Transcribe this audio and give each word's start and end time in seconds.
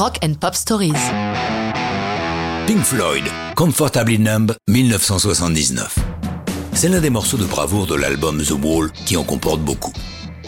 Rock 0.00 0.18
and 0.24 0.32
Pop 0.40 0.54
Stories. 0.54 0.94
Pink 2.66 2.82
Floyd, 2.84 3.24
Comfortably 3.54 4.18
Numb, 4.18 4.54
1979. 4.66 5.94
C'est 6.72 6.88
l'un 6.88 7.02
des 7.02 7.10
morceaux 7.10 7.36
de 7.36 7.44
bravoure 7.44 7.86
de 7.86 7.96
l'album 7.96 8.42
The 8.42 8.52
Wall 8.52 8.90
qui 9.04 9.18
en 9.18 9.24
comporte 9.24 9.60
beaucoup. 9.60 9.92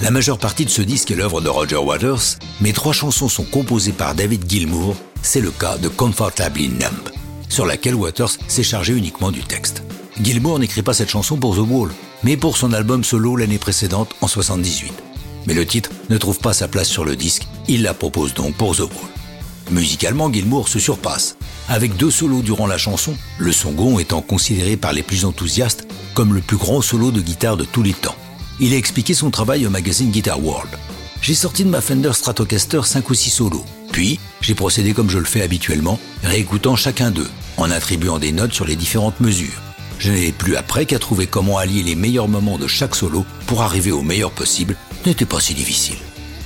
La 0.00 0.10
majeure 0.10 0.38
partie 0.38 0.64
de 0.64 0.70
ce 0.70 0.80
disque 0.80 1.10
est 1.10 1.14
l'œuvre 1.14 1.42
de 1.42 1.50
Roger 1.50 1.76
Waters, 1.76 2.38
mais 2.62 2.72
trois 2.72 2.94
chansons 2.94 3.28
sont 3.28 3.44
composées 3.44 3.92
par 3.92 4.14
David 4.14 4.48
Gilmour, 4.48 4.96
c'est 5.20 5.42
le 5.42 5.50
cas 5.50 5.76
de 5.76 5.88
Comfortably 5.88 6.70
Numb, 6.70 7.10
sur 7.50 7.66
laquelle 7.66 7.96
Waters 7.96 8.38
s'est 8.48 8.62
chargé 8.62 8.94
uniquement 8.94 9.30
du 9.30 9.42
texte. 9.42 9.82
Gilmour 10.22 10.58
n'écrit 10.58 10.80
pas 10.80 10.94
cette 10.94 11.10
chanson 11.10 11.36
pour 11.36 11.54
The 11.54 11.68
Wall, 11.68 11.90
mais 12.22 12.38
pour 12.38 12.56
son 12.56 12.72
album 12.72 13.04
solo 13.04 13.36
l'année 13.36 13.58
précédente 13.58 14.14
en 14.22 14.26
78. 14.26 14.90
Mais 15.46 15.52
le 15.52 15.66
titre 15.66 15.90
ne 16.08 16.16
trouve 16.16 16.38
pas 16.38 16.54
sa 16.54 16.66
place 16.66 16.88
sur 16.88 17.04
le 17.04 17.14
disque, 17.14 17.46
il 17.68 17.82
la 17.82 17.92
propose 17.92 18.32
donc 18.32 18.54
pour 18.54 18.74
The 18.74 18.80
Wall. 18.80 19.13
Musicalement, 19.70 20.32
Gilmour 20.32 20.68
se 20.68 20.78
surpasse, 20.78 21.36
avec 21.68 21.96
deux 21.96 22.10
solos 22.10 22.42
durant 22.42 22.66
la 22.66 22.78
chanson, 22.78 23.16
le 23.38 23.52
second 23.52 23.98
étant 23.98 24.20
considéré 24.20 24.76
par 24.76 24.92
les 24.92 25.02
plus 25.02 25.24
enthousiastes 25.24 25.86
comme 26.14 26.34
le 26.34 26.40
plus 26.40 26.56
grand 26.56 26.82
solo 26.82 27.10
de 27.10 27.20
guitare 27.20 27.56
de 27.56 27.64
tous 27.64 27.82
les 27.82 27.94
temps. 27.94 28.16
Il 28.60 28.72
a 28.72 28.76
expliqué 28.76 29.14
son 29.14 29.30
travail 29.30 29.66
au 29.66 29.70
magazine 29.70 30.10
Guitar 30.10 30.42
World. 30.42 30.70
J'ai 31.20 31.34
sorti 31.34 31.64
de 31.64 31.70
ma 31.70 31.80
Fender 31.80 32.12
Stratocaster 32.12 32.82
5 32.84 33.08
ou 33.08 33.14
6 33.14 33.30
solos. 33.30 33.64
Puis, 33.90 34.20
j'ai 34.42 34.54
procédé 34.54 34.92
comme 34.92 35.08
je 35.08 35.18
le 35.18 35.24
fais 35.24 35.42
habituellement, 35.42 35.98
réécoutant 36.22 36.76
chacun 36.76 37.10
d'eux, 37.10 37.30
en 37.56 37.70
attribuant 37.70 38.18
des 38.18 38.32
notes 38.32 38.52
sur 38.52 38.66
les 38.66 38.76
différentes 38.76 39.20
mesures. 39.20 39.62
Je 39.98 40.12
n'avais 40.12 40.32
plus 40.32 40.56
après 40.56 40.84
qu'à 40.84 40.98
trouver 40.98 41.26
comment 41.26 41.56
allier 41.56 41.82
les 41.82 41.94
meilleurs 41.94 42.28
moments 42.28 42.58
de 42.58 42.66
chaque 42.66 42.94
solo 42.94 43.24
pour 43.46 43.62
arriver 43.62 43.90
au 43.92 44.02
meilleur 44.02 44.32
possible, 44.32 44.76
n'était 45.06 45.24
pas 45.24 45.40
si 45.40 45.54
difficile. 45.54 45.96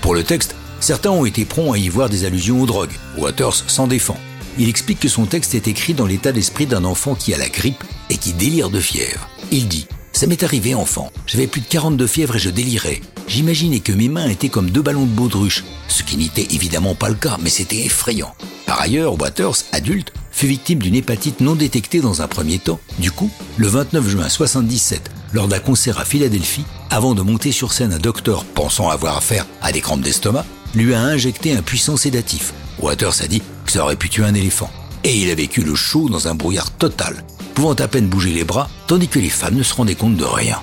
Pour 0.00 0.14
le 0.14 0.24
texte, 0.24 0.56
certains 0.84 1.10
ont 1.10 1.24
été 1.24 1.46
prompts 1.46 1.74
à 1.74 1.78
y 1.78 1.88
voir 1.88 2.10
des 2.10 2.26
allusions 2.26 2.60
aux 2.60 2.66
drogues. 2.66 2.92
Waters 3.16 3.54
s'en 3.54 3.86
défend. 3.86 4.18
Il 4.58 4.68
explique 4.68 5.00
que 5.00 5.08
son 5.08 5.24
texte 5.24 5.54
est 5.54 5.66
écrit 5.66 5.94
dans 5.94 6.06
l'état 6.06 6.30
d'esprit 6.30 6.66
d'un 6.66 6.84
enfant 6.84 7.14
qui 7.14 7.32
a 7.32 7.38
la 7.38 7.48
grippe 7.48 7.82
et 8.10 8.18
qui 8.18 8.34
délire 8.34 8.68
de 8.68 8.80
fièvre. 8.80 9.28
Il 9.50 9.66
dit 9.66 9.86
Ça 10.12 10.26
m'est 10.26 10.42
arrivé 10.42 10.74
enfant, 10.74 11.10
j'avais 11.26 11.46
plus 11.46 11.62
de 11.62 11.66
40 11.66 11.96
de 11.96 12.06
fièvre 12.06 12.36
et 12.36 12.38
je 12.38 12.50
délirais. 12.50 13.00
J'imaginais 13.26 13.80
que 13.80 13.92
mes 13.92 14.10
mains 14.10 14.28
étaient 14.28 14.50
comme 14.50 14.68
deux 14.68 14.82
ballons 14.82 15.06
de 15.06 15.10
baudruche, 15.10 15.64
ce 15.88 16.02
qui 16.02 16.18
n'était 16.18 16.54
évidemment 16.54 16.94
pas 16.94 17.08
le 17.08 17.14
cas, 17.14 17.38
mais 17.40 17.48
c'était 17.48 17.86
effrayant. 17.86 18.34
Par 18.66 18.78
ailleurs, 18.78 19.18
Waters, 19.18 19.56
adulte, 19.72 20.12
fut 20.30 20.46
victime 20.46 20.80
d'une 20.80 20.96
hépatite 20.96 21.40
non 21.40 21.54
détectée 21.54 22.00
dans 22.00 22.20
un 22.20 22.28
premier 22.28 22.58
temps. 22.58 22.80
Du 22.98 23.10
coup, 23.10 23.30
le 23.56 23.68
29 23.68 24.06
juin 24.06 24.28
77, 24.28 25.10
lors 25.32 25.48
d'un 25.48 25.60
concert 25.60 25.98
à 25.98 26.04
Philadelphie, 26.04 26.64
avant 26.90 27.14
de 27.14 27.22
monter 27.22 27.52
sur 27.52 27.72
scène, 27.72 27.94
un 27.94 27.98
docteur 27.98 28.44
pensant 28.44 28.90
avoir 28.90 29.16
affaire 29.16 29.46
à 29.62 29.72
des 29.72 29.80
crampes 29.80 30.02
d'estomac, 30.02 30.44
lui 30.74 30.94
a 30.94 31.00
injecté 31.00 31.56
un 31.56 31.62
puissant 31.62 31.96
sédatif. 31.96 32.52
Waters 32.78 33.22
a 33.22 33.26
dit 33.26 33.42
que 33.64 33.72
ça 33.72 33.82
aurait 33.82 33.96
pu 33.96 34.08
tuer 34.08 34.24
un 34.24 34.34
éléphant. 34.34 34.70
Et 35.04 35.16
il 35.16 35.30
a 35.30 35.34
vécu 35.34 35.62
le 35.62 35.74
chaud 35.74 36.08
dans 36.08 36.28
un 36.28 36.34
brouillard 36.34 36.70
total, 36.70 37.24
pouvant 37.54 37.74
à 37.74 37.88
peine 37.88 38.06
bouger 38.06 38.32
les 38.32 38.44
bras, 38.44 38.68
tandis 38.86 39.08
que 39.08 39.18
les 39.18 39.28
femmes 39.28 39.56
ne 39.56 39.62
se 39.62 39.74
rendaient 39.74 39.94
compte 39.94 40.16
de 40.16 40.24
rien. 40.24 40.60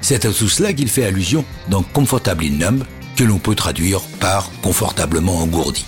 C'est 0.00 0.24
à 0.24 0.32
tout 0.32 0.48
cela 0.48 0.72
qu'il 0.72 0.88
fait 0.88 1.04
allusion 1.04 1.44
dans 1.68 1.82
Comfortably 1.82 2.50
Numb, 2.50 2.84
que 3.16 3.24
l'on 3.24 3.38
peut 3.38 3.54
traduire 3.54 4.00
par 4.20 4.50
confortablement 4.62 5.38
engourdi. 5.38 5.84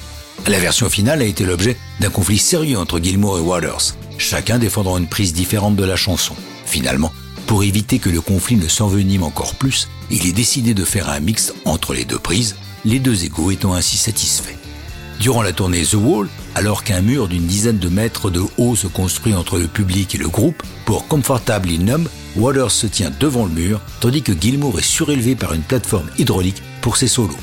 La 0.46 0.58
version 0.58 0.90
finale 0.90 1.22
a 1.22 1.26
été 1.26 1.44
l'objet 1.44 1.76
d'un 2.00 2.10
conflit 2.10 2.38
sérieux 2.38 2.78
entre 2.78 2.98
Gilmour 2.98 3.38
et 3.38 3.40
Waters, 3.40 3.94
chacun 4.18 4.58
défendant 4.58 4.98
une 4.98 5.06
prise 5.06 5.32
différente 5.32 5.76
de 5.76 5.84
la 5.84 5.96
chanson. 5.96 6.34
Finalement, 6.66 7.12
pour 7.46 7.62
éviter 7.62 7.98
que 7.98 8.10
le 8.10 8.20
conflit 8.20 8.56
ne 8.56 8.68
s'envenime 8.68 9.22
encore 9.22 9.54
plus, 9.54 9.88
il 10.10 10.26
est 10.26 10.32
décidé 10.32 10.74
de 10.74 10.84
faire 10.84 11.08
un 11.08 11.20
mix 11.20 11.52
entre 11.64 11.94
les 11.94 12.04
deux 12.04 12.18
prises, 12.18 12.56
les 12.84 12.98
deux 12.98 13.24
égaux 13.24 13.50
étant 13.50 13.74
ainsi 13.74 13.96
satisfaits. 13.96 14.56
Durant 15.20 15.42
la 15.42 15.52
tournée 15.52 15.84
The 15.84 15.94
Wall, 15.94 16.28
alors 16.54 16.84
qu'un 16.84 17.00
mur 17.00 17.28
d'une 17.28 17.46
dizaine 17.46 17.78
de 17.78 17.88
mètres 17.88 18.30
de 18.30 18.42
haut 18.58 18.74
se 18.74 18.86
construit 18.86 19.34
entre 19.34 19.58
le 19.58 19.68
public 19.68 20.14
et 20.14 20.18
le 20.18 20.28
groupe, 20.28 20.62
pour 20.84 21.06
Comfortably 21.06 21.78
Numb, 21.78 22.08
Waters 22.36 22.70
se 22.70 22.86
tient 22.86 23.12
devant 23.20 23.44
le 23.44 23.52
mur, 23.52 23.80
tandis 24.00 24.22
que 24.22 24.32
Gilmour 24.32 24.78
est 24.78 24.82
surélevé 24.82 25.36
par 25.36 25.52
une 25.52 25.62
plateforme 25.62 26.10
hydraulique 26.18 26.62
pour 26.80 26.96
ses 26.96 27.08
solos. 27.08 27.36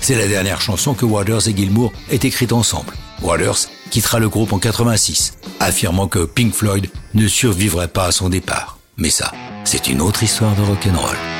C'est 0.00 0.16
la 0.16 0.28
dernière 0.28 0.60
chanson 0.60 0.94
que 0.94 1.04
Waters 1.04 1.48
et 1.48 1.56
Gilmour 1.56 1.92
aient 2.10 2.16
écrite 2.16 2.52
ensemble. 2.52 2.94
Waters 3.22 3.66
quittera 3.90 4.20
le 4.20 4.28
groupe 4.28 4.52
en 4.52 4.58
86, 4.58 5.34
affirmant 5.60 6.08
que 6.08 6.24
Pink 6.24 6.54
Floyd 6.54 6.88
ne 7.14 7.26
survivrait 7.26 7.88
pas 7.88 8.06
à 8.06 8.12
son 8.12 8.28
départ. 8.28 8.78
Mais 8.96 9.10
ça, 9.10 9.32
c'est 9.64 9.88
une 9.88 10.00
autre 10.00 10.22
histoire 10.22 10.54
de 10.54 10.62
rock'n'roll. 10.62 11.37